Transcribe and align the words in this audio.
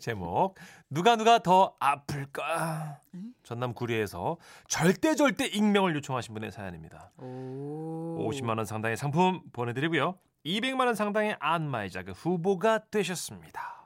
제목 0.00 0.54
누가 0.90 1.16
누가 1.16 1.38
더 1.38 1.76
아플까? 1.78 3.00
전남 3.42 3.74
구리에서 3.74 4.38
절대 4.68 5.14
절대 5.14 5.46
익명을 5.46 5.94
요청하신 5.96 6.34
분의 6.34 6.52
사연입니다. 6.52 7.12
오. 7.18 8.28
50만 8.30 8.56
원 8.56 8.64
상당의 8.64 8.96
상품 8.96 9.42
보내드리고요. 9.52 10.18
200만 10.44 10.86
원 10.86 10.94
상당의 10.94 11.36
안마의자 11.40 12.02
그 12.02 12.12
후보가 12.12 12.86
되셨습니다. 12.90 13.76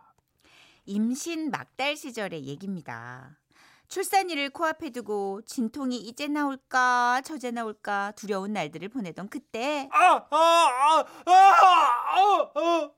임신 0.84 1.50
막달 1.50 1.96
시절의 1.96 2.46
얘기입니다. 2.46 3.38
출산일을 3.88 4.50
코앞에 4.50 4.90
두고 4.90 5.42
진통이 5.42 5.96
이제 5.96 6.28
나올까 6.28 7.22
저제 7.24 7.50
나올까 7.50 8.12
두려운 8.14 8.52
날들을 8.52 8.88
보내던 8.88 9.28
그때 9.28 9.88
아, 9.92 10.14
아, 10.30 10.36
아, 10.36 11.04
아, 11.26 11.32
아, 11.32 12.50
아. 12.54 12.90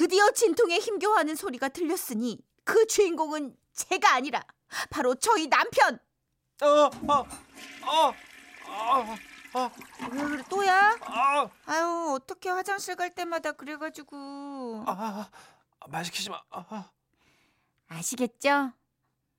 드디어 0.00 0.30
진통에 0.30 0.78
힘겨워하는 0.78 1.36
소리가 1.36 1.68
들렸으니 1.68 2.40
그 2.64 2.86
주인공은 2.86 3.54
제가 3.74 4.14
아니라 4.14 4.42
바로 4.88 5.14
저희 5.14 5.46
남편. 5.46 5.98
아, 6.62 6.90
아, 7.06 7.24
아, 7.82 8.12
아, 8.66 9.16
아, 9.52 9.70
왜 10.10 10.22
그래 10.22 10.42
또야? 10.48 10.96
아, 11.02 11.50
아유 11.66 12.14
어떻게 12.16 12.48
화장실 12.48 12.96
갈 12.96 13.14
때마다 13.14 13.52
그래가지고 13.52 14.84
아, 14.86 15.28
아, 15.80 15.86
말 15.88 16.02
시키지 16.06 16.30
마. 16.30 16.40
아, 16.48 16.64
아. 16.70 16.90
아시겠죠? 17.88 18.72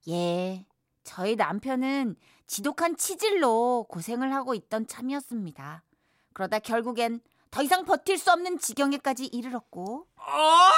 예, 0.10 0.68
저희 1.04 1.36
남편은 1.38 2.18
지독한 2.46 2.98
치질로 2.98 3.88
고생을 3.90 4.32
하고 4.32 4.54
있던 4.54 4.86
참이었습니다. 4.86 5.84
그러다 6.34 6.60
결국엔 6.60 7.20
더 7.52 7.62
이상 7.62 7.84
버틸 7.86 8.18
수 8.18 8.32
없는 8.32 8.58
지경에까지 8.60 9.26
이르렀고 9.28 10.08
아! 10.16 10.72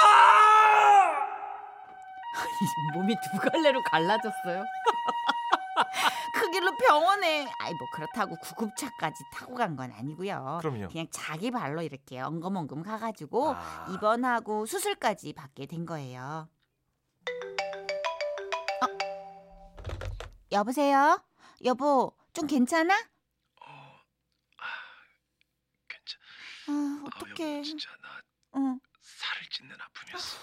몸이 2.94 3.14
두 3.14 3.38
갈래로 3.38 3.80
갈라졌어요. 3.84 4.64
그 6.34 6.50
길로 6.50 6.76
병원에 6.76 7.46
아이 7.60 7.72
뭐 7.74 7.88
그렇다고 7.92 8.36
구급차까지 8.36 9.22
타고 9.32 9.54
간 9.54 9.76
건 9.76 9.92
아니고요. 9.92 10.58
그럼요. 10.60 10.88
그냥 10.88 11.06
자기 11.12 11.50
발로 11.52 11.82
이렇게 11.82 12.20
엉금엉금 12.20 12.82
가가지고 12.82 13.54
아. 13.54 13.86
입원하고 13.92 14.66
수술까지 14.66 15.32
받게 15.32 15.66
된 15.66 15.86
거예요. 15.86 16.48
어? 18.82 18.86
여보세요? 20.52 21.22
여보, 21.64 22.12
좀 22.32 22.46
괜찮아? 22.48 22.94
괜찮. 25.88 26.20
아, 26.68 26.72
아, 26.72 27.04
어떡해. 27.06 27.52
여보, 27.54 27.62
진짜 27.62 27.90
나 28.02 28.20
응, 28.56 28.80
살을 29.00 29.46
찢는 29.50 29.76
아픔이었어. 29.80 30.38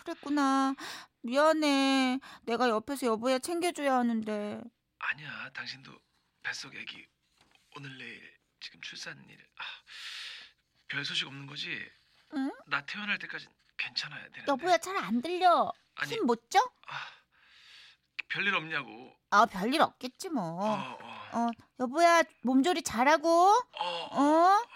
그랬구나. 0.00 0.74
미안해. 1.22 2.18
내가 2.42 2.68
옆에서 2.68 3.06
여보야 3.08 3.38
챙겨줘야 3.38 3.94
하는데. 3.96 4.62
아니야, 4.98 5.50
당신도 5.50 5.92
뱃속 6.42 6.74
애기 6.74 7.06
오늘 7.76 7.96
내일 7.98 8.34
지금 8.60 8.80
출산일. 8.80 9.38
아, 9.56 9.62
별 10.88 11.04
소식 11.04 11.26
없는 11.26 11.46
거지? 11.46 11.68
응? 12.34 12.50
나 12.66 12.84
태어날 12.86 13.18
때까지 13.18 13.46
괜찮아야 13.76 14.22
되는데. 14.30 14.44
여보야 14.48 14.78
잘 14.78 14.96
안 14.96 15.20
들려. 15.20 15.70
아니. 15.96 16.12
힘못 16.14 16.50
줘? 16.50 16.58
아, 16.86 16.94
별일 18.28 18.54
없냐고. 18.54 19.14
아, 19.30 19.44
별일 19.46 19.80
없겠지 19.82 20.28
어, 20.28 20.32
뭐. 20.32 20.64
어, 20.64 20.98
어, 21.32 21.46
여보야 21.80 22.22
몸조리 22.42 22.82
잘하고. 22.82 23.28
어, 23.78 23.84
어? 24.12 24.67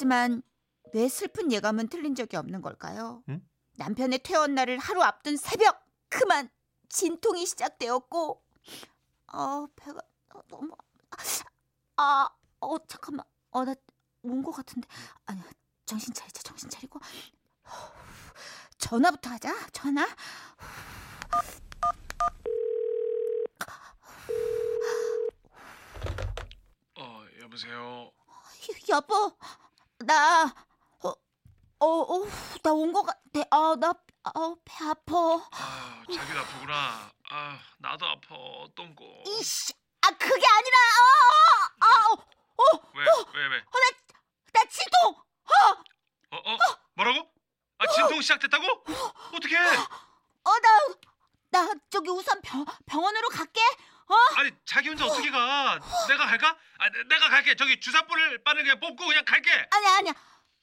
하지만 0.00 0.42
왜 0.92 1.08
슬픈 1.08 1.50
예감은 1.50 1.88
틀린 1.88 2.14
적이 2.14 2.36
없는 2.36 2.60
걸까요? 2.60 3.22
응? 3.30 3.40
남편의 3.78 4.18
퇴원 4.22 4.54
날을 4.54 4.76
하루 4.78 5.02
앞둔 5.02 5.38
새벽 5.38 5.82
그만 6.10 6.50
진통이 6.90 7.46
시작되었고 7.46 8.42
아 9.28 9.66
배가 9.74 9.98
어, 10.34 10.40
너무 10.48 10.76
아, 11.96 12.28
어 12.60 12.78
잠깐만 12.86 13.24
어 13.52 13.64
나 13.64 13.74
온 14.22 14.42
것 14.42 14.50
같은데 14.52 14.86
아니야 15.24 15.44
정신 15.86 16.12
차리자 16.12 16.42
정신 16.42 16.68
차리고 16.68 17.00
전화부터 18.76 19.30
하자 19.30 19.54
전화 19.72 20.04
어, 26.98 27.24
여보세요. 27.40 28.10
여보, 28.88 29.36
나, 30.04 30.44
어, 31.02 31.08
어, 31.80 31.86
어, 31.86 32.26
나 32.62 32.72
온 32.72 32.92
것 32.92 33.02
같아. 33.02 33.40
아, 33.50 33.74
나, 33.78 33.94
아, 34.24 34.54
배 34.64 34.84
아파. 34.84 35.16
아, 35.52 36.02
자기도 36.12 36.38
아프구나. 36.40 37.10
아, 37.30 37.58
나도 37.78 38.06
아파. 38.06 38.34
똥꼬. 38.74 39.22
이씨, 39.26 39.72
아, 40.02 40.10
그게 40.10 40.46
아니라, 40.46 40.76
아, 41.80 41.86
아, 41.86 42.12
어, 42.12 42.90
왜, 42.94 43.04
왜, 43.34 43.46
왜? 43.48 43.64
나 44.52 44.64
진통. 44.64 45.14
어, 46.30 46.36
어? 46.36 46.58
뭐라고? 46.94 47.30
아, 47.78 47.86
진통 47.88 48.20
시작됐다고? 48.20 48.66
어떻게? 49.34 49.56
어, 49.58 50.50
나, 50.60 50.78
나 51.50 51.74
저기 51.90 52.10
우선 52.10 52.40
병, 52.42 52.64
병원으로 52.86 53.28
갈게. 53.28 53.60
아니, 54.36 54.50
자기 54.64 54.88
혼자 54.88 55.04
어떻게 55.06 55.30
가? 55.30 55.78
내가 56.08 56.26
갈까? 56.26 56.56
아, 56.78 56.90
내- 56.90 57.04
내가 57.08 57.28
갈게. 57.28 57.54
저기 57.56 57.80
주사바늘 57.80 58.42
바늘 58.44 58.62
그냥 58.62 58.78
뽑고 58.80 59.06
그냥 59.06 59.24
갈게. 59.24 59.50
아니야, 59.70 59.96
아니야. 59.96 60.12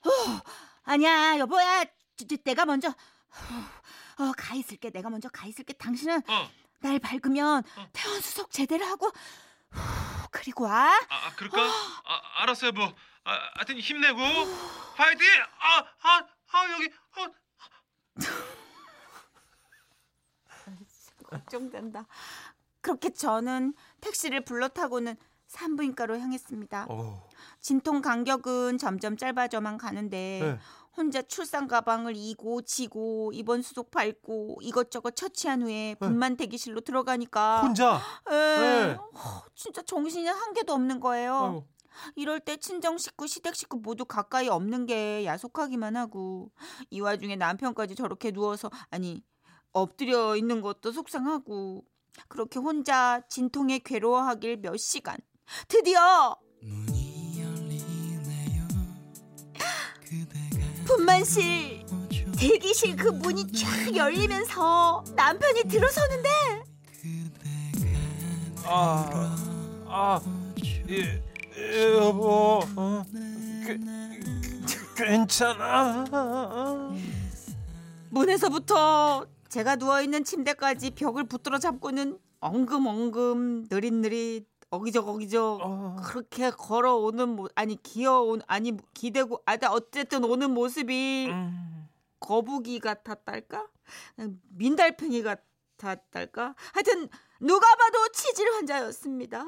후, 0.03 0.39
아니야, 0.85 1.37
여보야. 1.39 1.83
저, 2.15 2.25
저, 2.29 2.37
내가 2.43 2.65
먼저, 2.65 2.89
후, 3.29 4.23
어, 4.23 4.31
가 4.37 4.53
있을게. 4.55 4.89
내가 4.91 5.09
먼저 5.09 5.27
가 5.29 5.45
있을게. 5.47 5.73
당신은 5.73 6.21
어. 6.27 6.51
날 6.79 6.99
밝으면 6.99 7.63
어. 7.77 7.89
퇴원 7.93 8.21
수속 8.21 8.51
제대로 8.51 8.85
하고, 8.85 9.07
후, 9.71 10.27
그리고 10.31 10.65
와. 10.65 10.93
아, 11.09 11.09
아, 11.09 11.35
그럴까? 11.35 11.61
아, 11.61 12.41
알았어요, 12.43 12.71
뭐. 12.71 12.93
아, 13.25 13.31
하여튼 13.55 13.79
힘내고 13.79 14.19
파이팅! 14.95 15.25
아, 15.59 15.85
아, 16.01 16.27
아, 16.51 16.71
여기. 16.73 16.89
아, 17.15 17.27
걱정된다. 21.29 22.05
그렇게 22.83 23.09
저는 23.09 23.73
택시를 24.01 24.45
불러 24.45 24.67
타고는 24.67 25.15
산부인과로 25.47 26.19
향했습니다. 26.19 26.87
어, 26.89 27.27
진통 27.59 28.01
간격은 28.01 28.77
점점 28.77 29.17
짧아져만 29.17 29.77
가는데 29.77 30.39
네. 30.41 30.59
혼자 30.95 31.21
출산 31.21 31.67
가방을 31.67 32.15
이고 32.15 32.61
지고 32.61 33.31
입원 33.33 33.61
수속 33.61 33.89
밟고 33.89 34.59
이것저것 34.61 35.15
처치한 35.15 35.63
후에 35.63 35.95
분만 35.99 36.37
대기실로 36.37 36.81
들어가니까 36.81 37.61
혼자. 37.61 38.01
에, 38.29 38.31
네. 38.31 38.93
허, 38.93 39.43
진짜 39.55 39.81
정신이 39.81 40.27
한 40.27 40.53
개도 40.53 40.73
없는 40.73 40.99
거예요. 40.99 41.35
아이고. 41.35 41.67
이럴 42.15 42.39
때 42.39 42.57
친정 42.57 42.97
식구, 42.97 43.27
시댁 43.27 43.55
식구 43.55 43.77
모두 43.77 44.03
가까이 44.03 44.49
없는 44.49 44.87
게 44.87 45.25
야속하기만 45.25 45.95
하고 45.95 46.51
이 46.89 46.99
와중에 46.99 47.35
남편까지 47.35 47.95
저렇게 47.95 48.31
누워서 48.31 48.69
아니 48.89 49.23
엎드려 49.71 50.35
있는 50.35 50.61
것도 50.61 50.91
속상하고 50.91 51.85
그렇게 52.27 52.59
혼자 52.59 53.21
진통에 53.29 53.79
괴로워하길 53.79 54.57
몇 54.61 54.77
시간. 54.77 55.17
드디어! 55.67 56.37
분만실 60.85 61.85
대기실 62.37 62.95
그 62.95 63.07
문이 63.09 63.51
쫙 63.53 63.95
열리면서 63.95 65.03
남편이 65.15 65.63
들어서는데! 65.63 66.29
아, 68.65 69.35
아, 69.87 70.21
예, 70.89 71.21
예, 71.57 71.93
여보, 71.97 72.61
어, 72.75 73.03
그, 73.11 73.77
그, 74.67 75.03
괜찮아. 75.03 76.05
문에서부터 78.09 79.25
제가 79.53 79.75
누워있는 79.75 80.23
침대까지 80.23 80.91
벽을 80.95 81.25
붙들어 81.25 81.59
잡고는 81.59 82.17
엉금엉금 82.39 83.67
느릿느릿 83.69 84.47
어기적 84.71 85.07
어기적 85.07 85.59
어. 85.61 85.95
그렇게 86.03 86.49
걸어오는 86.49 87.29
모 87.29 87.47
아니 87.53 87.81
기어온 87.83 88.41
아니 88.47 88.75
기대고 88.95 89.43
아다 89.45 89.71
어쨌든 89.71 90.23
오는 90.23 90.49
모습이 90.49 91.27
음, 91.29 91.87
거북이 92.19 92.79
같았달까? 92.79 93.67
민달팽이 94.49 95.21
같았달까? 95.21 96.55
하여튼 96.73 97.07
누가 97.39 97.75
봐도 97.75 98.07
치질 98.11 98.51
환자였습니다. 98.53 99.43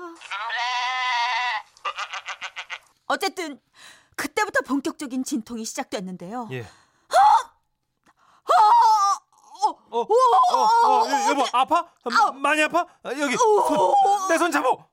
어쨌든 3.08 3.60
그때부터 4.16 4.62
본격적인 4.68 5.24
진통이 5.24 5.66
시작됐는데요. 5.66 6.50
예. 6.52 6.64
어, 9.70 10.00
어, 10.00 10.08
어, 10.54 10.88
어, 10.88 11.10
여- 11.10 11.30
여보, 11.30 11.46
아파? 11.54 11.90
마- 12.06 12.32
많이 12.32 12.62
아파? 12.64 12.82
아, 13.04 13.10
여기, 13.12 13.36
내 14.30 14.38
손 14.38 14.52
잡어. 14.52 14.88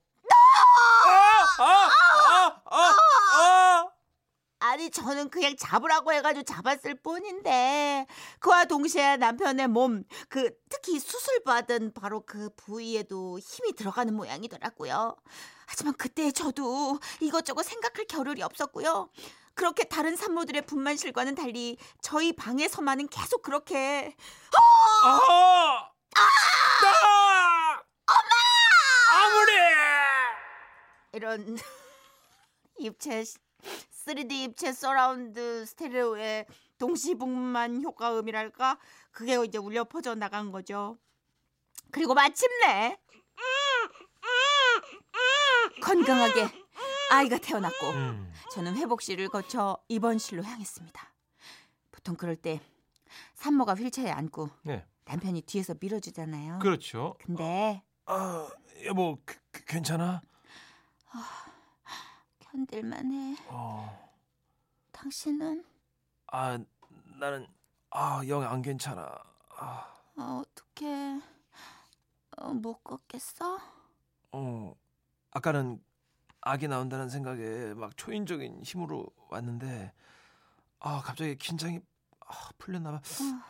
아, 1.58 1.62
아, 1.62 1.90
아, 2.34 2.62
아, 2.64 2.96
아. 3.40 3.88
아니 4.60 4.90
저 4.92 5.02
저는 5.02 5.28
그냥 5.28 5.56
잡으라고 5.58 6.12
해가지고 6.12 6.44
잡았을 6.44 6.94
뿐인데 7.02 8.06
그와 8.38 8.64
동시에 8.64 9.16
남편의 9.16 9.66
몸 9.69 10.04
그 10.28 10.50
특히 10.70 10.98
수술받은 11.00 11.92
바로 11.94 12.22
그 12.24 12.48
부위에도 12.56 13.38
힘이 13.40 13.72
들어가는 13.74 14.14
모양이더라고요. 14.14 15.16
하지만 15.66 15.94
그때 15.94 16.30
저도 16.30 16.98
이것저것 17.20 17.64
생각할 17.64 18.06
겨를이 18.06 18.42
없었고요. 18.42 19.08
그렇게 19.54 19.84
다른 19.84 20.16
산모들의 20.16 20.62
분만실과는 20.66 21.34
달리 21.34 21.76
저희 22.00 22.32
방에서만은 22.32 23.08
계속 23.08 23.43
그렇게 23.43 24.16
아! 25.04 25.90
나! 26.14 27.84
엄마! 28.06 29.25
아무리! 29.25 29.52
이런 31.12 31.56
입체 32.78 33.22
3D 34.04 34.32
입체 34.32 34.72
서라운드 34.72 35.64
스테레오의 35.66 36.46
동시분만 36.78 37.82
효과음이랄까 37.82 38.78
그게 39.12 39.43
이제 39.44 39.58
울려 39.58 39.84
퍼져 39.84 40.14
나간 40.14 40.50
거죠. 40.50 40.98
그리고 41.93 42.14
마침내 42.14 42.98
건강하게 45.81 46.61
아이가 47.12 47.36
태어났고 47.36 47.90
음. 47.90 48.32
저는 48.52 48.74
회복실을 48.76 49.28
거쳐 49.28 49.76
입원실로 49.88 50.42
향했습니다. 50.42 51.12
보통 51.90 52.16
그럴 52.16 52.36
때 52.36 52.58
산모가 53.34 53.74
휠체어에 53.74 54.10
앉고 54.10 54.48
네. 54.62 54.86
남편이 55.04 55.42
뒤에서 55.42 55.74
밀어주잖아요. 55.78 56.60
그렇죠. 56.60 57.14
근데 57.18 57.82
아, 58.06 58.48
여보, 58.86 59.18
그, 59.26 59.36
그, 59.50 59.62
괜찮아? 59.66 60.22
견딜만해. 62.38 63.36
어. 63.48 64.10
당신은 64.92 65.66
아, 66.28 66.58
나는 67.20 67.46
아, 67.90 68.22
영안 68.26 68.62
괜찮아. 68.62 69.02
아, 69.58 69.94
어, 70.16 70.42
어떻게 70.42 71.20
어, 72.38 72.54
못 72.54 72.82
걷겠어? 72.82 73.58
어. 74.32 74.74
아까는 75.32 75.82
아기 76.42 76.68
나온다는 76.68 77.08
생각에 77.08 77.72
막 77.74 77.96
초인적인 77.96 78.62
힘으로 78.64 79.06
왔는데 79.30 79.92
아, 80.80 81.00
갑자기 81.02 81.36
긴장이 81.36 81.80
아, 82.26 82.50
풀렸나 82.58 82.90
봐. 82.90 83.00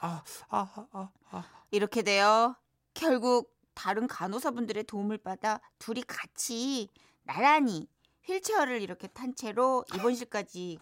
아, 0.00 0.22
아, 0.50 0.58
아, 0.74 0.88
아, 0.92 1.10
아. 1.30 1.44
이렇게 1.70 2.02
되어 2.02 2.54
결국 2.92 3.56
다른 3.74 4.06
간호사분들의 4.06 4.84
도움을 4.84 5.18
받아 5.18 5.60
둘이 5.78 6.02
같이 6.02 6.88
나란히 7.22 7.88
휠체어를 8.24 8.82
이렇게 8.82 9.08
탄 9.08 9.34
채로 9.34 9.84
입원실까지 9.94 10.78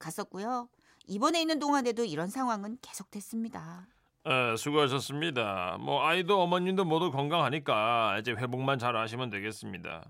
갔었고요. 0.00 0.68
입원해 1.06 1.40
있는 1.40 1.60
동안에도 1.60 2.04
이런 2.04 2.28
상황은 2.28 2.78
계속됐습니다. 2.82 3.86
에, 4.26 4.56
수고하셨습니다. 4.56 5.78
뭐 5.80 6.04
아이도 6.04 6.42
어머님도 6.42 6.84
모두 6.84 7.12
건강하니까 7.12 8.18
이제 8.18 8.32
회복만 8.32 8.80
잘 8.80 8.96
하시면 8.96 9.30
되겠습니다. 9.30 10.04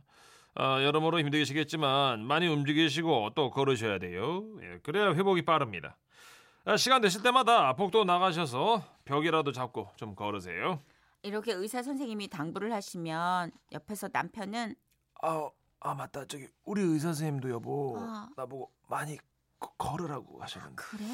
아, 0.54 0.82
여러모로 0.82 1.18
힘드시겠지만 1.20 2.24
많이 2.24 2.46
움직이시고 2.46 3.30
또 3.34 3.50
걸으셔야 3.50 3.98
돼요. 3.98 4.44
예, 4.62 4.78
그래야 4.82 5.12
회복이 5.14 5.42
빠릅니다. 5.44 5.96
아, 6.64 6.76
시간 6.76 7.00
되실 7.00 7.22
때마다 7.22 7.72
복도 7.74 8.04
나가셔서 8.04 8.82
벽이라도 9.04 9.52
잡고 9.52 9.90
좀 9.96 10.14
걸으세요. 10.14 10.80
이렇게 11.22 11.52
의사 11.52 11.82
선생님이 11.82 12.28
당부를 12.28 12.72
하시면 12.72 13.52
옆에서 13.72 14.08
남편은 14.12 14.74
아, 15.22 15.48
아 15.80 15.94
맞다. 15.94 16.26
저기 16.26 16.46
우리 16.64 16.82
의사 16.82 17.08
선생님도 17.08 17.50
여보 17.50 17.96
아. 17.98 18.28
나보고 18.36 18.70
많이 18.88 19.16
거- 19.58 19.72
걸으라고 19.78 20.42
하셨는데. 20.42 20.74
그래? 20.76 21.04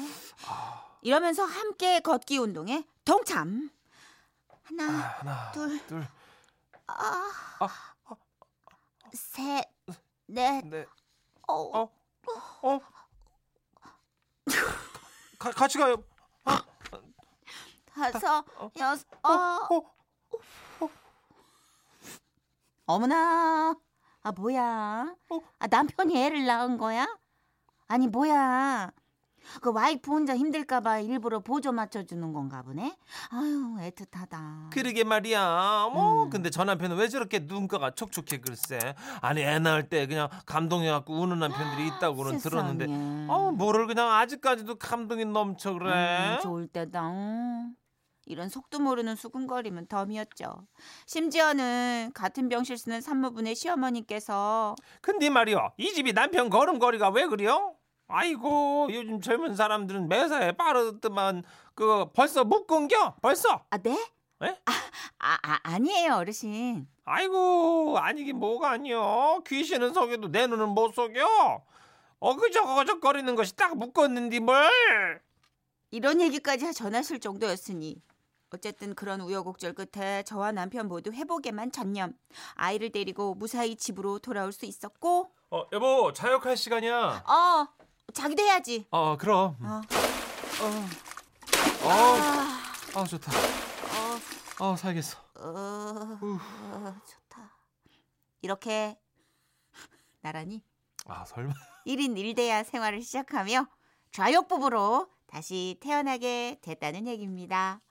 아, 0.47 0.83
이러면서 1.01 1.43
함께 1.43 1.99
걷기 2.01 2.37
운동에 2.39 2.83
동참. 3.05 3.69
아, 4.49 4.55
하나, 4.63 4.83
하나, 4.93 5.51
둘. 5.51 5.87
둘, 5.87 6.07
아, 6.87 6.93
아, 7.59 7.67
셋, 9.39 9.65
넷, 10.27 10.65
넷, 10.67 10.85
어, 11.47 11.53
어, 11.53 11.91
어. 12.61 12.79
가, 15.39 15.51
같이 15.51 15.77
가요. 15.77 16.03
다섯, 17.93 18.43
어. 18.57 18.69
여섯, 18.77 19.07
어, 19.23 19.29
어. 19.31 19.77
어. 20.81 20.89
어 22.85 22.99
머나. 22.99 23.75
아, 24.23 24.31
뭐야? 24.33 25.15
어? 25.29 25.39
아, 25.59 25.67
남편이 25.67 26.21
애를 26.21 26.45
낳은 26.45 26.77
거야? 26.77 27.07
아니, 27.87 28.09
뭐야? 28.09 28.91
그 29.61 29.71
와이프 29.71 30.11
혼자 30.11 30.35
힘들까봐 30.35 30.99
일부러 30.99 31.39
보조 31.39 31.71
맞춰주는 31.71 32.33
건가 32.33 32.61
보네? 32.61 32.95
아유, 33.31 33.77
애틋하다. 33.79 34.69
그러게 34.71 35.03
말이야. 35.03 35.89
뭐 35.93 36.23
음. 36.23 36.29
근데 36.29 36.49
저 36.49 36.63
남편은 36.63 36.97
왜 36.97 37.07
저렇게 37.07 37.39
눈가가 37.39 37.91
촉촉해 37.91 38.41
글쎄. 38.41 38.79
아니 39.21 39.41
애 39.41 39.59
낳을 39.59 39.89
때 39.89 40.07
그냥 40.07 40.29
감동해갖고 40.45 41.13
우는 41.13 41.39
남편들이 41.39 41.87
있다고는 41.87 42.39
들었는데. 42.39 42.85
어 43.29 43.51
뭐를 43.51 43.87
그냥 43.87 44.11
아직까지도 44.11 44.75
감동이 44.75 45.25
넘쳐 45.25 45.73
그래. 45.73 46.35
음, 46.35 46.41
좋을 46.41 46.67
때다. 46.67 47.09
음. 47.09 47.75
이런 48.25 48.47
속도 48.47 48.79
모르는 48.79 49.15
수근거림은 49.15 49.87
덤이었죠. 49.87 50.67
심지어는 51.07 52.11
같은 52.13 52.47
병실 52.47 52.77
쓰는 52.77 53.01
산모분의 53.01 53.55
시어머니께서 53.55 54.75
근데 55.01 55.31
말이야 55.31 55.71
이 55.77 55.91
집이 55.93 56.13
남편 56.13 56.49
걸음걸이가 56.51 57.09
왜 57.09 57.25
그래요? 57.25 57.73
아이고 58.09 58.87
요즘 58.91 59.21
젊은 59.21 59.55
사람들은 59.55 60.09
매사에 60.09 60.51
빠르더만 60.53 61.43
그 61.75 62.07
벌써 62.13 62.43
못 62.43 62.65
끊겨 62.67 63.15
벌써. 63.21 63.63
아 63.69 63.77
네? 63.77 63.91
에? 64.41 64.47
아, 64.65 64.71
아, 65.19 65.37
아 65.43 65.59
아 65.63 65.77
니에요 65.79 66.15
어르신. 66.15 66.87
아이고 67.05 67.97
아니긴 67.99 68.37
뭐가 68.39 68.71
아니여 68.71 69.43
귀신은 69.47 69.93
속여도 69.93 70.31
내 70.31 70.47
눈은 70.47 70.69
못 70.69 70.93
속여. 70.93 71.63
어그저그저거리는 72.19 73.33
것이 73.35 73.55
딱 73.55 73.77
묶었는데 73.77 74.39
뭘? 74.39 75.21
이런 75.91 76.19
얘기까지 76.19 76.73
전하실 76.73 77.19
정도였으니 77.19 78.01
어쨌든 78.51 78.95
그런 78.95 79.21
우여곡절 79.21 79.73
끝에 79.73 80.23
저와 80.23 80.51
남편 80.51 80.87
모두 80.87 81.11
회복에만 81.11 81.71
전념. 81.71 82.13
아이를 82.55 82.91
데리고 82.91 83.35
무사히 83.35 83.75
집으로 83.75 84.17
돌아올 84.19 84.51
수 84.51 84.65
있었고 84.65 85.31
어 85.51 85.63
여보 85.71 86.11
자역할 86.11 86.57
시간이야. 86.57 87.23
어 87.27 87.67
자기도 88.13 88.43
해야지. 88.43 88.85
어 88.91 89.17
그럼. 89.17 89.55
어. 89.61 89.81
어, 90.61 90.65
어, 91.83 91.89
아, 91.89 92.59
아 92.95 93.03
좋다. 93.05 93.31
어, 94.59 94.71
어 94.71 94.75
살겠어. 94.75 95.17
어, 95.35 96.19
우. 96.21 96.37
어, 96.71 96.95
좋다. 97.07 97.55
이렇게 98.41 98.97
나란히 100.21 100.63
아 101.05 101.25
설마. 101.25 101.53
1인 101.87 102.15
1대야 102.15 102.63
생활을 102.65 103.01
시작하며 103.01 103.65
좌욕 104.11 104.47
부부로 104.47 105.09
다시 105.27 105.77
태어나게 105.81 106.57
됐다는 106.61 107.07
얘기입니다. 107.07 107.81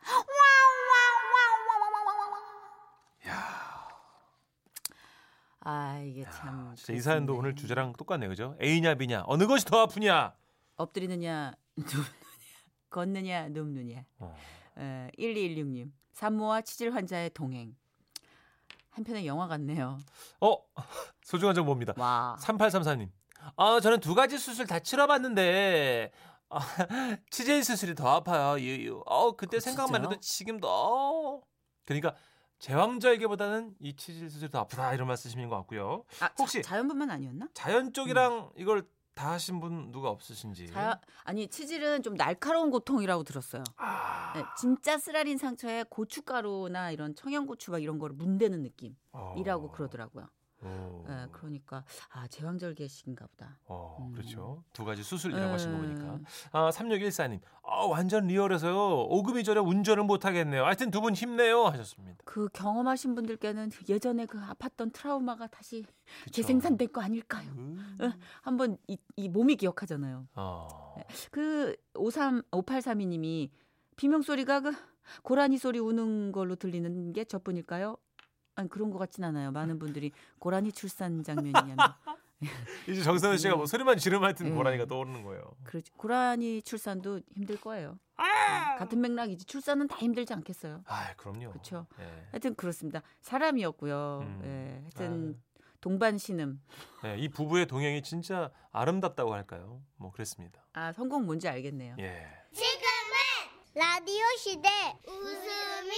아 5.71 5.99
이게 6.01 6.25
참 6.31 6.75
진짜 6.77 6.95
이 6.95 7.01
사연도. 7.01 7.37
오늘 7.37 7.55
주제랑 7.55 7.93
똑같네요, 7.93 8.31
그죠? 8.31 8.57
A냐 8.63 8.95
B냐 8.95 9.25
어느 9.27 9.47
것이 9.47 9.67
더 9.67 9.81
아프냐? 9.83 10.35
엎드리느냐 10.77 11.53
눕느냐 11.77 12.05
걷느냐 12.89 13.49
눕느냐 13.51 14.05
어. 14.19 14.35
에, 14.79 15.11
1216님 15.19 15.93
산모와 16.13 16.63
치질 16.63 16.95
환자의 16.95 17.31
동행 17.35 17.77
한편의 18.89 19.27
영화 19.27 19.47
같네요. 19.47 19.99
어 20.41 20.57
소중한 21.23 21.55
정보입니다. 21.55 21.93
와 21.99 22.39
3834님. 22.41 23.11
아 23.57 23.81
저는 23.81 24.01
두 24.01 24.15
가지 24.15 24.39
수술 24.39 24.67
다 24.67 24.79
치러봤는데 24.79 26.11
아, 26.49 26.61
치질 27.31 27.63
수술이 27.63 27.95
더 27.95 28.09
아파요. 28.09 28.59
유유. 28.59 29.03
어 29.05 29.37
그때 29.37 29.59
어, 29.59 29.61
생각만? 29.61 30.03
해도 30.03 30.19
지금도 30.19 30.67
어. 30.67 31.43
그러니까 31.85 32.15
제왕절개보다는 32.59 33.75
이 33.81 33.95
치질 33.95 34.29
수술이 34.31 34.51
더 34.51 34.61
아프다 34.61 34.95
이런 34.95 35.07
말씀이신 35.09 35.49
것 35.49 35.57
같고요. 35.57 36.05
아, 36.21 36.31
혹시- 36.39 36.63
자, 36.63 36.71
자연분만 36.71 37.11
아니었나? 37.11 37.49
자연 37.55 37.93
쪽이랑 37.93 38.51
이걸 38.57 38.85
다 39.15 39.33
하신 39.33 39.59
분 39.61 39.91
누가 39.91 40.11
없으신지. 40.11 40.69
자연 40.69 40.95
아니 41.25 41.49
치질은 41.49 42.03
좀 42.03 42.15
날카로운 42.17 42.71
고통이라고 42.71 43.25
들었어요. 43.25 43.65
아, 43.77 44.33
네, 44.37 44.45
진짜 44.57 44.97
쓰라린 44.97 45.39
상처에 45.39 45.85
고춧가루나 45.89 46.93
이런 46.93 47.15
청양고추 47.17 47.71
막 47.73 47.83
이런 47.83 47.99
거를 47.99 48.15
문대는 48.15 48.63
느낌이라고 48.63 49.67
어. 49.67 49.71
그러더라고요. 49.73 50.29
오. 50.63 51.05
예, 51.09 51.27
그러니까 51.33 51.85
아 52.11 52.27
제왕절개식인가 52.29 53.27
보다. 53.29 53.59
어, 53.67 53.97
음. 54.01 54.13
그렇죠. 54.13 54.65
두 54.73 54.85
가지 54.85 55.03
수술이라고 55.03 55.53
하신 55.53 55.73
거 55.73 55.79
보니까. 55.79 56.15
음. 56.15 56.25
아, 56.53 56.71
3614님. 56.71 57.41
아, 57.63 57.85
완전 57.85 58.27
리얼해서요. 58.27 59.03
오금이 59.09 59.45
저려 59.45 59.63
운전을 59.63 60.05
못 60.05 60.25
하겠네요. 60.25 60.65
하여튼 60.65 60.91
두 60.91 61.01
분 61.01 61.15
힘내요 61.15 61.67
하셨습니다. 61.67 62.19
그 62.25 62.49
경험하신 62.53 63.15
분들께는 63.15 63.71
예전에 63.89 64.27
그 64.27 64.41
아팠던 64.41 64.93
트라우마가 64.93 65.47
다시 65.47 65.85
그쵸? 66.25 66.31
재생산될 66.33 66.89
거 66.89 67.01
아닐까요? 67.03 67.49
음. 67.57 67.97
응. 68.01 68.13
한번 68.43 68.77
이, 68.89 68.99
이 69.17 69.29
몸이 69.29 69.57
기억하잖아요. 69.57 70.27
어. 70.35 70.95
그 71.31 71.77
53, 71.95 72.43
5832님이 72.51 73.51
비명 73.97 74.23
소리가 74.23 74.61
그 74.61 74.73
고라니 75.23 75.57
소리 75.59 75.79
우는 75.79 76.33
걸로 76.33 76.55
들리는 76.57 77.13
게 77.13 77.25
저뿐일까요? 77.25 77.97
아니 78.59 78.69
그런 78.69 78.91
것 78.91 78.99
같진 78.99 79.23
않아요. 79.23 79.53
많은 79.53 79.79
분들이 79.79 80.11
고라니 80.41 80.73
출산 80.73 81.23
장면이냐면 81.23 81.77
이제 82.89 83.03
정선우 83.05 83.39
씨가 83.39 83.55
뭐 83.55 83.67
소리만 83.67 83.99
지르면 83.99 84.25
하여튼 84.25 84.47
음. 84.47 84.57
고라니가 84.57 84.87
떠오르는 84.87 85.23
거예요. 85.23 85.43
그렇지. 85.63 85.93
고라니 85.93 86.63
출산도 86.63 87.21
힘들 87.35 87.61
거예요. 87.61 87.99
같은 88.79 89.01
맥락이지. 89.01 89.45
출산은 89.45 89.87
다 89.87 89.97
힘들지 89.99 90.33
않겠어요. 90.35 90.83
아, 90.87 91.15
그럼요. 91.17 91.53
그쵸. 91.53 91.87
예. 92.01 92.05
하여튼 92.33 92.57
그렇습니다. 92.57 93.03
사람이었고요. 93.21 94.21
음. 94.23 94.41
예, 94.45 94.81
하여튼 94.83 95.41
동반 95.81 96.19
신음. 96.19 96.61
예, 97.05 97.17
이 97.17 97.29
부부의 97.29 97.67
동행이 97.67 98.03
진짜 98.03 98.51
아름답다고 98.73 99.33
할까요? 99.35 99.81
뭐 99.97 100.11
그랬습니다. 100.11 100.61
아 100.73 100.93
성공 100.93 101.27
뭔지 101.27 101.49
알겠네요. 101.49 101.95
예. 102.01 102.27
지금은 102.53 102.83
라디오 103.75 104.25
시대 104.37 104.69
웃음이 105.07 105.93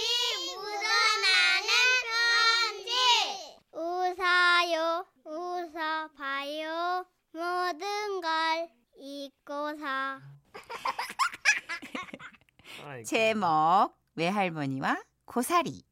묻어나는 0.55 1.71
편지 2.07 2.91
웃어요 4.11 5.05
웃어봐요 5.23 7.05
모든 7.31 8.19
걸 8.19 8.69
잊고서. 8.97 10.19
제목 13.05 13.95
외할머니와 14.15 15.01
고사리 15.25 15.83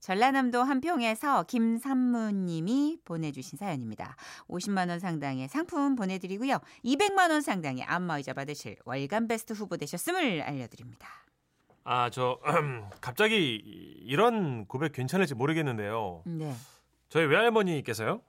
전라남도 0.00 0.62
한평에서 0.62 1.44
김삼무님이 1.44 2.98
보내주신 3.04 3.56
사연입니다. 3.56 4.16
50만 4.48 4.90
원 4.90 4.98
상당의 4.98 5.48
상품 5.48 5.96
보내드리고요. 5.96 6.58
200만 6.84 7.30
원 7.30 7.40
상당의 7.40 7.84
안마의자 7.84 8.34
받으실 8.34 8.76
월간 8.84 9.28
베스트 9.28 9.54
후보 9.54 9.78
되셨음을 9.78 10.42
알려드립니다. 10.42 11.08
아, 11.84 12.10
저 12.10 12.38
갑자기 13.00 13.54
이런 14.04 14.66
고백 14.66 14.92
괜찮을지 14.92 15.34
모르겠는데요. 15.34 16.22
네, 16.26 16.54
저희 17.12 17.26
외할머니께서요. 17.26 18.22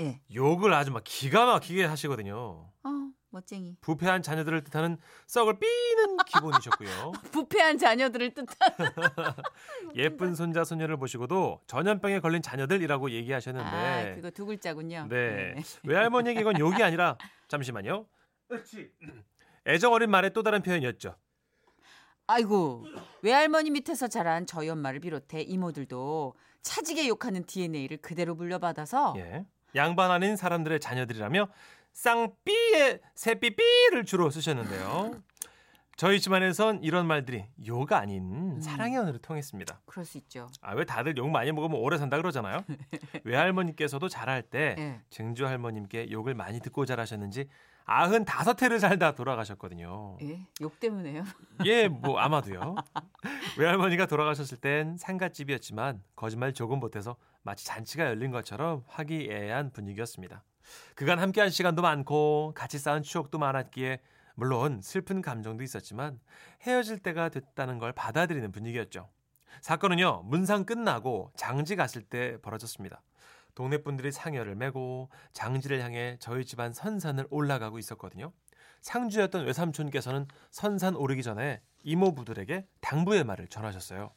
예, 0.00 0.20
욕을 0.34 0.74
아주 0.74 0.90
막 0.92 1.02
기가 1.02 1.46
막히게 1.46 1.86
하시거든요. 1.86 2.70
어 2.82 3.10
멋쟁이. 3.30 3.78
부패한 3.80 4.20
자녀들을 4.20 4.62
뜻하는 4.64 4.98
썩을 5.26 5.58
삐는 5.58 6.18
기본이셨고요. 6.28 7.12
부패한 7.32 7.78
자녀들을 7.78 8.34
뜻한. 8.34 8.46
예쁜 9.96 10.34
손자 10.34 10.64
손녀를 10.64 10.98
보시고도 10.98 11.62
전염병에 11.66 12.20
걸린 12.20 12.42
자녀들이라고 12.42 13.10
얘기하셨는데 13.10 13.66
아, 13.66 14.14
그거 14.16 14.30
두 14.30 14.44
글자군요. 14.44 15.06
네. 15.08 15.54
외할머니에게 15.84 16.40
이건 16.40 16.58
욕이 16.58 16.82
아니라 16.82 17.16
잠시만요. 17.48 18.04
애정 19.66 19.94
어린 19.94 20.10
말의 20.10 20.34
또 20.34 20.42
다른 20.42 20.62
표현이었죠. 20.62 21.16
아이고 22.26 22.84
외할머니 23.22 23.70
밑에서 23.70 24.08
자란 24.08 24.46
저희 24.46 24.68
엄마를 24.68 25.00
비롯해 25.00 25.40
이모들도 25.40 26.34
차지게 26.62 27.08
욕하는 27.08 27.44
DNA를 27.44 27.98
그대로 27.98 28.34
물려받아서 28.34 29.14
예. 29.18 29.44
양반 29.74 30.10
아닌 30.10 30.36
사람들의 30.36 30.80
자녀들이라며 30.80 31.48
쌍삐의 31.92 33.00
새삐삐를 33.14 34.04
주로 34.04 34.30
쓰셨는데요. 34.30 35.22
저희 35.96 36.18
집안에선 36.18 36.82
이런 36.82 37.06
말들이 37.06 37.44
욕 37.66 37.92
아닌 37.92 38.58
사랑의 38.60 38.96
언어로 38.98 39.18
통했습니다. 39.18 39.82
그럴 39.84 40.06
수 40.06 40.16
있죠. 40.18 40.48
아 40.62 40.72
왜 40.74 40.84
다들 40.84 41.16
욕 41.18 41.28
많이 41.28 41.52
먹으면 41.52 41.78
오래 41.78 41.98
산다 41.98 42.16
그러잖아요. 42.16 42.64
외할머니께서도 43.24 44.08
자랄 44.08 44.42
때 44.42 44.76
예. 44.78 45.00
증조 45.10 45.46
할머님께 45.46 46.10
욕을 46.10 46.34
많이 46.34 46.60
듣고 46.60 46.86
자라셨는지 46.86 47.48
아흔 47.84 48.24
다섯 48.24 48.60
해를 48.62 48.78
살다 48.78 49.14
돌아가셨거든요. 49.14 50.18
예? 50.22 50.46
욕 50.60 50.78
때문에요? 50.78 51.24
예, 51.64 51.88
뭐 51.88 52.18
아마도요. 52.18 52.76
외할머니가 53.58 54.06
돌아가셨을 54.06 54.58
땐 54.58 54.96
상갓집이었지만 54.96 56.02
거짓말 56.14 56.52
조금 56.52 56.78
못해서 56.78 57.16
마치 57.42 57.66
잔치가 57.66 58.04
열린 58.04 58.30
것처럼 58.30 58.84
화기애애한 58.86 59.72
분위기였습니다. 59.72 60.44
그간 60.94 61.18
함께한 61.18 61.50
시간도 61.50 61.82
많고 61.82 62.52
같이 62.54 62.78
쌓은 62.78 63.02
추억도 63.02 63.38
많았기에 63.38 64.00
물론 64.34 64.80
슬픈 64.82 65.20
감정도 65.20 65.64
있었지만 65.64 66.20
헤어질 66.62 66.98
때가 67.00 67.28
됐다는 67.28 67.78
걸 67.78 67.92
받아들이는 67.92 68.52
분위기였죠. 68.52 69.08
사건은요 69.62 70.22
문상 70.26 70.64
끝나고 70.64 71.32
장지 71.34 71.76
갔을 71.76 72.02
때 72.02 72.38
벌어졌습니다. 72.40 73.02
동네 73.54 73.78
분들이 73.82 74.12
상여를 74.12 74.54
메고 74.54 75.10
장지를 75.32 75.80
향해 75.82 76.16
저희 76.20 76.44
집안 76.44 76.72
선산을 76.72 77.26
올라가고 77.30 77.78
있었거든요. 77.78 78.32
상주였던 78.80 79.44
외삼촌께서는 79.46 80.26
선산 80.50 80.96
오르기 80.96 81.22
전에 81.22 81.60
이모부들에게 81.82 82.66
당부의 82.80 83.24
말을 83.24 83.48
전하셨어요. 83.48 84.10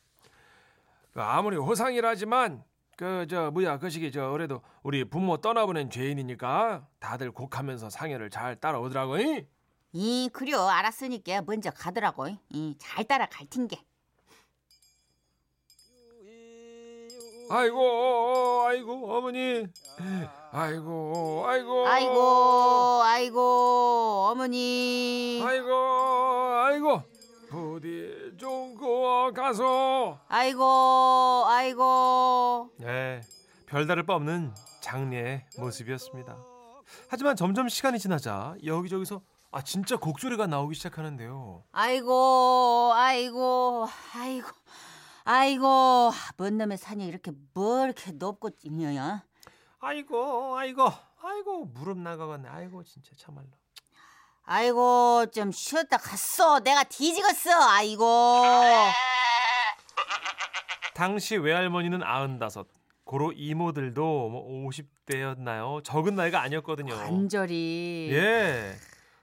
그 1.13 1.21
아무리 1.21 1.57
호상이라지만 1.57 2.63
그 2.95 3.25
저 3.27 3.51
뭐야 3.51 3.79
그 3.79 3.89
시기 3.89 4.11
저 4.11 4.29
그래도 4.29 4.61
우리 4.83 5.03
부모 5.03 5.37
떠나보낸 5.37 5.89
죄인이니까 5.89 6.87
다들 6.99 7.31
곡하면서 7.31 7.89
상여를 7.89 8.29
잘 8.29 8.55
따라오더라고. 8.55 9.17
이? 9.17 9.47
이 9.93 10.29
그려 10.31 10.67
알았으니까 10.67 11.41
먼저 11.41 11.71
가더라고. 11.71 12.27
이잘 12.49 13.05
따라갈 13.05 13.47
텐게. 13.47 13.77
아이고 17.49 18.63
아이고 18.65 19.15
어머니. 19.17 19.67
아이고 20.51 21.43
아이고. 21.47 21.87
아이고 21.87 23.01
아이고 23.03 24.27
어머니. 24.31 25.41
아이고 25.45 25.73
아이고. 25.73 27.01
부디 27.49 28.33
좀 28.37 28.75
구워 28.75 29.31
가서. 29.31 30.19
아이고 30.27 31.43
아이고. 31.47 32.69
네 32.79 33.21
별다를 33.67 34.05
바 34.05 34.15
없는 34.15 34.53
장례의 34.81 35.45
모습이었습니다. 35.57 36.37
하지만 37.09 37.35
점점 37.35 37.69
시간이 37.69 37.99
지나자 37.99 38.55
여기저기서 38.65 39.21
아 39.51 39.61
진짜 39.61 39.97
곡소리가 39.97 40.47
나오기 40.47 40.75
시작하는데요. 40.75 41.63
아이고 41.71 42.91
아이고 42.93 43.87
아이고 44.15 44.47
아이고 45.25 46.11
뭔 46.37 46.57
놈의 46.57 46.77
산이 46.77 47.07
이렇게 47.07 47.31
뭐 47.53 47.85
이렇게 47.85 48.11
높고 48.11 48.49
있냐? 48.63 49.23
아이고 49.79 50.57
아이고 50.57 50.91
아이고 51.21 51.65
무릎 51.65 51.97
나가겠네 51.99 52.49
아이고 52.49 52.83
진짜 52.83 53.11
참말로 53.17 53.47
아이고 54.45 55.27
좀 55.31 55.51
쉬었다 55.53 55.97
갔어. 55.97 56.59
내가 56.59 56.83
뒤지겠어. 56.83 57.51
아이고. 57.69 58.05
당시 60.93 61.37
외할머니는 61.37 62.03
아흔다섯 62.03 62.67
고로 63.05 63.31
이모들도 63.31 64.01
뭐 64.29 64.67
50대였나요 64.69 65.83
적은 65.83 66.15
나이가 66.15 66.41
아니었거든요 66.41 66.93
관절이. 66.95 68.09
예. 68.11 68.75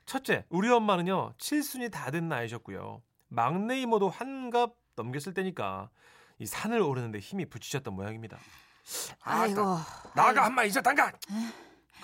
첫째, 0.07 0.45
우리 0.49 0.69
엄마는요, 0.71 1.35
칠순이 1.38 1.90
다 1.90 2.11
된 2.11 2.28
나이셨고요. 2.28 3.00
막내 3.28 3.78
이모도 3.83 4.09
한갑 4.11 4.73
넘겼을 5.02 5.35
때니까 5.35 5.88
이 6.38 6.47
산을 6.47 6.80
오르는데 6.80 7.19
힘이 7.19 7.47
붙이셨던 7.47 7.95
모양입니다. 7.95 8.38
아이고. 9.23 9.61
나가 10.14 10.45
한마 10.45 10.64
있었단가. 10.64 11.12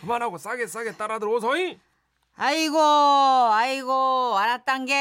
그만하고 0.00 0.38
싸게 0.38 0.66
싸게 0.66 0.92
따라 0.96 1.18
들어오소이. 1.18 1.78
아이고 2.38 2.78
아이고 2.78 4.36
알았단 4.36 4.84
게 4.84 4.94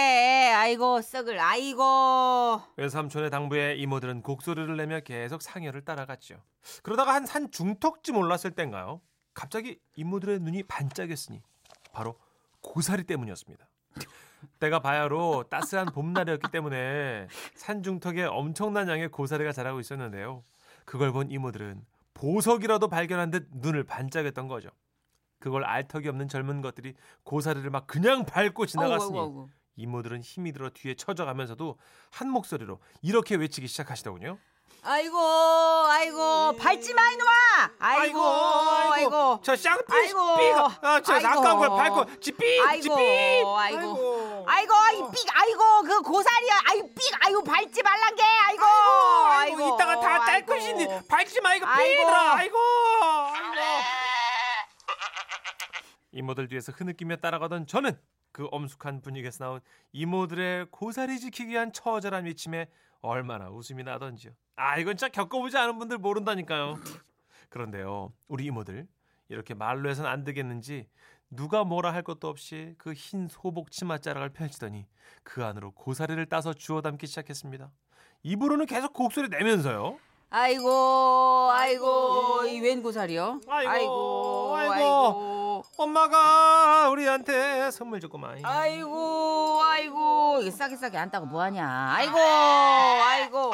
아이고 0.55 1.01
썩을 1.01 1.37
아이고 1.37 2.61
외삼촌의 2.77 3.29
당부에 3.29 3.75
이모들은 3.75 4.21
곡소리를 4.21 4.77
내며 4.77 5.01
계속 5.01 5.41
상여를 5.41 5.83
따라갔죠. 5.83 6.41
그러다가 6.81 7.13
한 7.13 7.25
산 7.25 7.51
중턱쯤 7.51 8.15
올랐을 8.15 8.51
땐가요? 8.55 9.01
갑자기 9.33 9.79
이모들의 9.97 10.39
눈이 10.39 10.63
반짝였으니 10.63 11.41
바로 11.91 12.17
고사리 12.61 13.03
때문이었습니다. 13.03 13.67
때가 14.59 14.79
바야로 14.79 15.45
따스한 15.49 15.87
봄날이었기 15.87 16.49
때문에 16.51 17.27
산 17.55 17.83
중턱에 17.83 18.23
엄청난 18.23 18.87
양의 18.89 19.09
고사리가 19.09 19.51
자라고 19.51 19.79
있었는데요. 19.79 20.43
그걸 20.85 21.11
본 21.11 21.31
이모들은 21.31 21.81
보석이라도 22.13 22.87
발견한 22.87 23.31
듯 23.31 23.47
눈을 23.51 23.83
반짝였던 23.83 24.47
거죠. 24.47 24.69
그걸 25.39 25.63
알 25.65 25.87
턱이 25.87 26.07
없는 26.07 26.27
젊은 26.27 26.61
것들이 26.61 26.93
고사리를 27.23 27.69
막 27.69 27.87
그냥 27.87 28.25
밟고 28.25 28.65
지나갔으니 28.65 29.17
아이고, 29.19 29.21
아이고. 29.21 29.49
이모들은 29.75 30.21
힘이 30.21 30.53
들어 30.53 30.69
뒤에 30.69 30.95
처져가면서도 30.95 31.77
한 32.11 32.29
목소리로 32.29 32.79
이렇게 33.01 33.35
외치기 33.35 33.67
시작하시더군요. 33.67 34.37
아이고 34.81 35.17
아이고 35.17 36.55
밟지 36.57 36.93
마 36.93 37.09
이놈아 37.11 37.31
아이고 37.79 38.19
아이고, 38.19 38.93
아이고. 38.93 39.41
저 39.43 39.55
쌍삐 39.55 39.83
아이고. 39.91 40.37
삐가 40.37 40.79
아, 40.81 41.01
저. 41.01 41.15
아까운 41.15 41.59
걸 41.59 41.69
밟고 41.69 42.19
지삐 42.19 42.61
아이고, 42.61 42.81
지삐 42.81 42.95
아이고. 42.95 43.57
아이고 43.57 44.34
이삑 44.49 45.27
아이고 45.33 45.81
그 45.83 46.01
고사리야 46.01 46.53
아이 46.69 46.81
삑 46.93 47.25
아이고 47.25 47.43
밟지 47.43 47.81
말란 47.83 48.15
게 48.15 48.23
아이고 48.23 48.63
아이고, 48.63 49.75
이따가 49.75 49.99
다딸 49.99 50.35
아이고. 50.35 50.45
것인데 50.47 51.01
밟지 51.07 51.41
마 51.41 51.55
이거 51.55 51.65
아이고. 51.65 52.09
아이고 52.09 52.37
아이고 52.37 52.57
이모들 56.11 56.47
뒤에서 56.47 56.71
흐느끼며 56.71 57.17
따라가던 57.17 57.67
저는 57.67 57.99
그 58.31 58.47
엄숙한 58.51 59.01
분위기에서 59.01 59.43
나온 59.43 59.61
이모들의 59.91 60.67
고사리 60.71 61.19
지키기 61.19 61.51
위한 61.51 61.73
처절한 61.73 62.25
위침에 62.25 62.67
얼마나 63.01 63.49
웃음이 63.49 63.83
나던지요. 63.83 64.31
아 64.55 64.77
이건 64.77 64.97
진짜 64.97 65.11
겪어보지 65.11 65.57
않은 65.57 65.77
분들 65.79 65.97
모른다니까요. 65.97 66.75
그런데요 67.49 68.13
우리 68.27 68.45
이모들 68.45 68.87
이렇게 69.29 69.53
말로 69.53 69.89
해선 69.89 70.05
안 70.05 70.23
되겠는지 70.23 70.87
누가 71.35 71.63
뭐라 71.63 71.93
할 71.93 72.03
것도 72.03 72.27
없이 72.27 72.75
그 72.77 72.93
흰 72.93 73.27
소복 73.27 73.71
치마 73.71 73.97
자락을 73.97 74.29
펼치더니 74.29 74.85
그 75.23 75.43
안으로 75.45 75.71
고사리를 75.71 76.23
따서 76.27 76.53
주워 76.53 76.81
담기 76.81 77.07
시작했습니다. 77.07 77.69
입으로는 78.23 78.65
계속 78.65 78.93
곡소리 78.93 79.29
내면서요. 79.29 79.97
아이고 80.31 81.49
아이고 81.51 82.45
이 82.47 82.59
웬 82.59 82.81
고사리요 82.81 83.39
아이고, 83.47 83.69
아이고 83.69 84.55
아이고. 84.55 84.73
아이고 84.73 85.63
엄마가 85.77 86.89
우리한테 86.89 87.69
선물 87.71 87.99
줬구만. 87.99 88.43
아이고 88.43 88.89
아이고 90.05 90.41
이게 90.41 90.51
싸게 90.51 90.75
싸게 90.75 90.97
안 90.97 91.09
따고 91.09 91.25
뭐하냐 91.25 91.93
아이고 91.95 92.17
아이고 92.17 93.53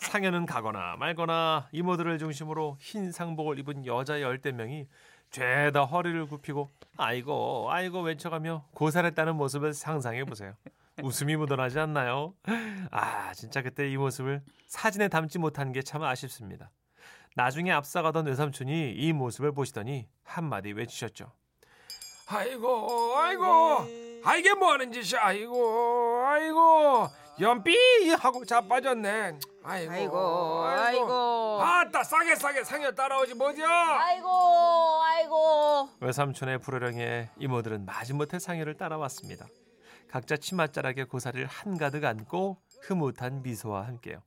상여는 0.00 0.46
가거나 0.46 0.96
말거나 0.98 1.68
이모들을 1.72 2.18
중심으로 2.18 2.76
흰 2.80 3.12
상복을 3.12 3.58
입은 3.60 3.86
여자 3.86 4.20
열댓 4.20 4.52
명이 4.52 4.86
죄다 5.30 5.84
허리를 5.84 6.26
굽히고 6.26 6.68
아이고 6.96 7.68
아이고 7.70 8.00
외쳐가며 8.02 8.64
고살했다는 8.74 9.36
모습을 9.36 9.74
상상해 9.74 10.24
보세요. 10.24 10.54
웃음이 11.02 11.36
묻어나지 11.36 11.78
않나요? 11.78 12.34
아 12.90 13.32
진짜 13.34 13.62
그때 13.62 13.88
이 13.90 13.96
모습을 13.96 14.42
사진에 14.66 15.08
담지 15.08 15.38
못한 15.38 15.72
게 15.72 15.82
참 15.82 16.02
아쉽습니다. 16.02 16.70
나중에 17.36 17.70
앞서가던 17.70 18.26
외삼촌이 18.26 18.94
이 18.96 19.12
모습을 19.12 19.52
보시더니 19.52 20.08
한마디 20.24 20.72
외치셨죠. 20.72 21.32
아이고 22.28 23.16
아이고 23.16 24.09
아 24.24 24.36
이게 24.36 24.54
뭐하는 24.54 24.92
짓이야? 24.92 25.20
아이고 25.22 26.22
아이고. 26.26 27.08
연삐 27.40 28.10
하고 28.18 28.44
자빠졌네. 28.44 29.38
아이고 29.62 29.92
아이고 29.92 30.64
아이고. 30.66 31.62
아따 31.62 32.02
싸게 32.04 32.34
싸게 32.36 32.64
상여 32.64 32.92
따라오지 32.92 33.34
뭐죠? 33.34 33.64
아이고 33.66 34.28
아이고. 35.02 35.88
외삼촌의 36.00 36.58
불호령에 36.58 37.30
이모들은 37.38 37.86
마지못해 37.86 38.38
상여를 38.38 38.76
따라왔습니다. 38.76 39.46
각자 40.08 40.36
치맛자락에 40.36 41.04
고사리를 41.04 41.46
한가득 41.46 42.04
안고 42.04 42.58
흐뭇한 42.82 43.42
미소와 43.42 43.86
함께요. 43.86 44.22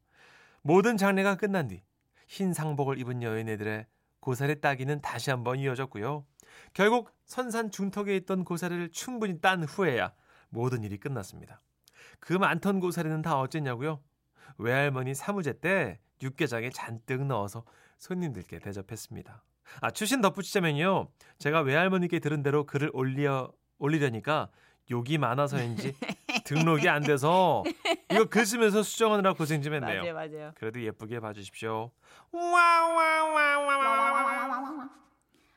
모든 0.62 0.98
장례가 0.98 1.36
끝난 1.36 1.68
뒤 1.68 1.84
흰 2.28 2.54
상복을 2.54 2.98
입은 3.00 3.22
여인애들의 3.22 3.86
고사리 4.22 4.62
따기는 4.62 5.02
다시 5.02 5.30
한번 5.30 5.60
이어졌고요 5.60 6.26
결국 6.74 7.12
선산 7.26 7.72
중턱에 7.72 8.16
있던 8.18 8.44
고사리를 8.44 8.90
충분히 8.92 9.40
딴 9.40 9.64
후에야 9.64 10.14
모든 10.50 10.84
일이 10.84 10.98
끝났습니다. 10.98 11.62
그 12.20 12.34
많던 12.34 12.80
고사리는 12.80 13.22
다 13.22 13.40
어쨌냐고요? 13.40 14.02
외할머니 14.58 15.14
사무제 15.16 15.60
때 15.60 16.00
육개장에 16.22 16.70
잔뜩 16.70 17.26
넣어서 17.26 17.64
손님들께 17.98 18.60
대접했습니다. 18.60 19.44
아 19.82 19.92
추신 19.92 20.22
덧붙이자면요, 20.22 21.08
제가 21.40 21.62
외할머니께 21.62 22.20
들은 22.20 22.44
대로 22.44 22.66
글을 22.66 22.92
올려 22.94 23.52
올리려니까 23.80 24.50
욕이 24.92 25.18
많아서인지 25.18 25.96
등록이 26.44 26.90
안 26.90 27.02
돼서 27.02 27.64
이거 28.12 28.26
글 28.26 28.46
쓰면서 28.46 28.84
수정하느라 28.84 29.34
고생 29.34 29.62
좀 29.62 29.74
했네요. 29.74 30.02
맞아요 30.02 30.14
맞아요 30.14 30.52
그래도 30.56 30.82
예쁘게 30.82 31.20
봐주십시오. 31.20 31.92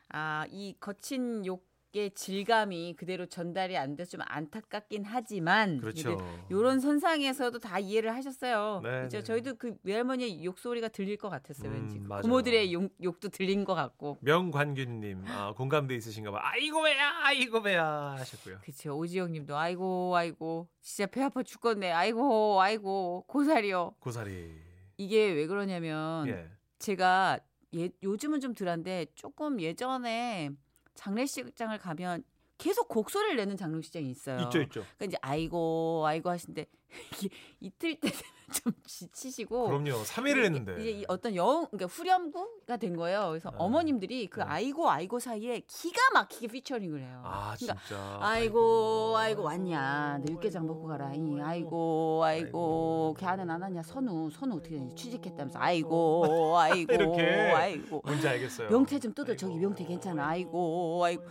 아, 0.09 0.45
이 0.49 0.75
거친 0.79 1.45
욕의 1.45 2.11
질감이 2.13 2.95
그대로 2.97 3.25
전달이 3.25 3.75
안 3.77 3.95
돼서 3.95 4.11
좀 4.11 4.21
안타깝긴 4.25 5.03
하지만 5.05 5.79
그렇죠. 5.79 6.17
요런 6.51 6.79
선상에서도 6.79 7.59
다 7.59 7.79
이해를 7.79 8.13
하셨어요. 8.15 8.81
네, 8.83 9.01
그죠? 9.03 9.17
네. 9.17 9.23
저희도 9.23 9.55
그 9.55 9.75
외할머니의 9.83 10.45
욕소리가 10.45 10.89
들릴 10.89 11.17
것 11.17 11.29
같았어요. 11.29 11.69
음, 11.69 11.75
왠지 11.75 11.99
맞아요. 11.99 12.21
부모들의 12.21 12.73
욕, 12.73 12.89
욕도 13.03 13.29
들린 13.29 13.65
것 13.65 13.73
같고. 13.75 14.17
명관균 14.21 14.99
님 15.01 15.23
아, 15.27 15.53
공감대 15.53 15.95
있으신가 15.95 16.31
봐. 16.31 16.39
아이고 16.41 16.81
배야, 16.83 17.11
아이고 17.23 17.61
배야 17.61 17.85
하셨고요. 18.17 18.59
그쵸 18.61 18.97
오지영 18.97 19.31
님도 19.33 19.57
아이고 19.57 20.15
아이고 20.15 20.67
진짜 20.81 21.05
배 21.07 21.21
아파 21.23 21.43
죽겠네. 21.43 21.91
아이고 21.91 22.61
아이고 22.61 23.25
고사리요. 23.27 23.95
고사리. 23.99 24.55
이게 24.97 25.31
왜 25.31 25.45
그러냐면 25.47 26.27
예. 26.27 26.47
제가 26.79 27.39
예, 27.77 27.89
요즘은 28.03 28.39
좀 28.39 28.53
덜한데 28.53 29.07
조금 29.15 29.59
예전에 29.61 30.51
장례식장을 30.95 31.77
가면 31.77 32.23
계속 32.57 32.87
곡소리를 32.87 33.35
내는 33.35 33.55
장례식장이 33.55 34.09
있어요. 34.09 34.39
있죠, 34.41 34.61
있죠. 34.61 34.81
그러니까 34.97 35.05
이제 35.05 35.17
아이고 35.21 36.03
아이고 36.05 36.29
하시는데 36.29 36.65
이틀 37.59 37.99
때 37.99 38.09
좀 38.53 38.71
지치시고 38.85 39.67
그럼요. 39.67 40.03
3일을 40.03 40.45
했는데. 40.45 40.77
이제 40.79 40.91
이 40.91 41.05
어떤 41.09 41.35
영 41.35 41.67
그러니까 41.69 41.85
후렴구가 41.87 42.77
된 42.77 42.95
거예요. 42.95 43.27
그래서 43.29 43.49
아. 43.49 43.55
어머님들이 43.57 44.27
그 44.27 44.39
네. 44.39 44.45
아이고 44.47 44.89
아이고 44.89 45.19
사이에 45.19 45.59
기가 45.67 45.99
막히게 46.13 46.47
피처링을 46.47 47.01
해요. 47.01 47.21
아, 47.25 47.55
그러니까 47.57 47.83
진짜. 47.85 48.17
아이고 48.21 49.17
아이고 49.17 49.43
왔냐 49.43 50.19
너 50.25 50.31
육개장 50.33 50.65
먹고 50.65 50.87
가라 50.87 51.13
이 51.13 51.39
아이고 51.41 52.21
아이고 52.23 52.23
아이고. 52.23 53.15
걔는 53.19 53.49
안 53.49 53.61
왔냐 53.61 53.83
선우 53.83 54.29
선우 54.31 54.55
어떻게 54.57 54.75
되냐 54.77 54.95
취직했다면서 54.95 55.59
아이고 55.59 56.55
아이고 56.57 56.93
이렇게. 56.93 57.21
아이고 57.51 58.01
뭔지 58.05 58.27
알겠어요. 58.29 58.69
명태 58.69 58.99
좀 58.99 59.13
뜯어 59.13 59.35
저기 59.35 59.57
명태 59.59 59.83
괜찮아 59.85 60.25
아이고 60.25 61.03
아이고 61.03 61.23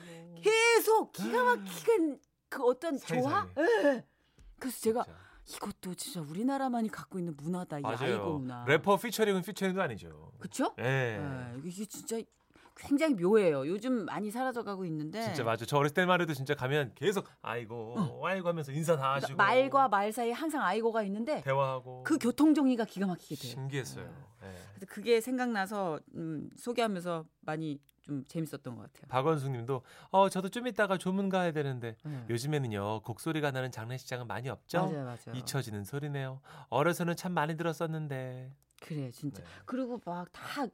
계속 0.43 1.13
기가 1.13 1.45
막히게 1.45 2.19
그 2.51 2.63
어떤 2.63 2.99
조화 2.99 3.49
사이사이. 3.57 3.95
예. 3.97 4.05
그래서 4.59 4.81
제가 4.81 5.03
진짜. 5.05 5.26
이것도 5.49 5.95
진짜 5.95 6.21
우리나라만이 6.21 6.89
갖고 6.89 7.19
있는 7.19 7.35
문화다 7.37 7.79
이 7.79 7.83
아이고 7.85 7.99
맞아요. 8.05 8.39
문화 8.39 8.65
래퍼 8.67 8.97
피처링은 8.97 9.43
피처링도 9.43 9.81
아니죠. 9.81 10.33
그쵸? 10.39 10.75
예. 10.79 11.19
예, 11.21 11.61
이게 11.65 11.85
진짜 11.85 12.19
굉장히 12.79 13.15
묘해요 13.15 13.67
요즘 13.69 14.05
많이 14.05 14.31
사라져가고 14.31 14.85
있는데 14.85 15.23
진짜 15.23 15.45
맞아. 15.45 15.65
저 15.65 15.79
어렸을 15.79 15.95
때만 15.95 16.21
해도 16.21 16.35
진짜 16.35 16.55
가면 16.55 16.93
계속 16.95 17.27
아이고 17.41 18.21
아이고 18.27 18.49
하면서 18.49 18.71
인사 18.73 18.97
다 18.97 19.15
하시고 19.15 19.37
그러니까 19.37 19.45
말과 19.55 19.89
말 19.89 20.13
사이에 20.13 20.33
항상 20.33 20.63
아이고가 20.63 21.03
있는데 21.05 21.41
대화하고 21.43 22.03
그 22.05 22.19
교통 22.19 22.53
정리가 22.53 22.85
기가 22.85 23.07
막히게 23.07 23.37
돼요. 23.37 23.51
신기했어요. 23.53 24.05
예. 24.43 24.55
그래서 24.75 24.87
그게 24.89 25.21
생각나서 25.21 26.01
음, 26.17 26.51
소개하면서 26.57 27.25
많이 27.41 27.81
좀 28.07 28.25
재밌었던 28.29 28.77
것 28.77 28.83
같아요. 28.83 29.09
박원숙 29.09 29.51
님도 29.51 29.83
어 30.11 30.29
저도 30.29 30.49
좀 30.49 30.67
이따가 30.69 30.97
조문 30.97 31.29
가야 31.29 31.51
되는데 31.53 31.97
네. 32.05 32.25
요즘에는요 32.31 33.01
곡소리가 33.03 33.51
나는 33.51 33.73
장례식장은 33.73 34.27
많이 34.29 34.49
없죠? 34.49 34.83
맞아요, 34.87 35.05
맞아요. 35.05 35.35
잊혀지는 35.35 35.85
소리네요. 35.85 36.41
어려서는 36.69 37.17
참 37.17 37.33
많이 37.33 37.57
들었었는데. 37.57 38.53
그래, 38.81 39.11
진짜. 39.11 39.43
네. 39.43 39.49
그리고 39.65 40.01
막 40.05 40.29
다 40.33 40.67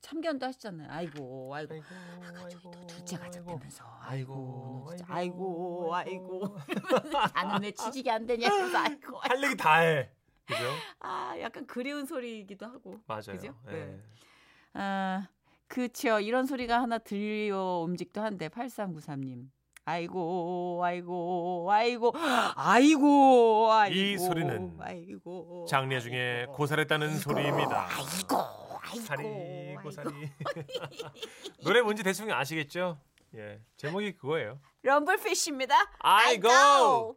참견도 0.00 0.46
하시잖아요. 0.46 0.88
아이고, 0.90 1.54
아이고. 1.54 1.74
아이고, 1.74 1.84
아까 2.24 2.48
저기 2.48 2.62
또 2.62 2.86
둘째 2.86 3.18
가졌다면서. 3.18 3.84
아이고, 4.00 4.32
아이고, 4.32 4.84
너 4.88 4.96
진짜 4.96 5.14
아이고, 5.14 5.94
아이고. 5.94 6.56
나는 7.34 7.62
왜 7.62 7.72
취직이 7.72 8.10
안 8.10 8.24
되냐? 8.24 8.48
그래서 8.48 8.78
아이고, 8.78 9.20
아이고. 9.20 9.20
할 9.20 9.42
얘기 9.44 9.56
다 9.56 9.78
해. 9.80 10.10
그죠? 10.46 10.62
아, 11.00 11.34
약간 11.40 11.66
그리운 11.66 12.06
소리이기도 12.06 12.66
하고. 12.66 13.00
맞아요. 13.06 13.22
그죠? 13.32 13.54
예. 13.68 13.72
네. 13.72 14.02
아, 14.74 15.26
그쵸. 15.70 16.18
이런 16.18 16.46
소리가 16.46 16.82
하나 16.82 16.98
들려 16.98 17.84
움직도 17.86 18.20
한데 18.20 18.48
8393님. 18.48 19.46
아이고, 19.84 20.80
아이고, 20.84 21.68
아이고, 21.70 22.12
아이고, 22.56 23.72
아이고. 23.72 23.96
이 23.96 24.18
소리는 24.18 24.76
아이고, 24.80 25.66
장례 25.68 26.00
중에 26.00 26.46
고살했다는 26.50 27.18
소리입니다. 27.18 27.86
아이고, 27.88 28.36
아이고. 28.82 29.00
사리 29.00 29.76
고사리. 29.80 30.10
노래 31.62 31.82
뭔지 31.82 32.02
대충 32.02 32.30
아시겠죠? 32.32 32.98
예. 33.36 33.60
제목이 33.76 34.16
그거예요. 34.16 34.58
럼블피쉬입니다. 34.82 35.74
아이고. 36.00 36.48